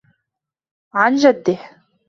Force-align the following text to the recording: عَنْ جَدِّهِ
عَنْ 0.93 1.15
جَدِّهِ 1.15 1.83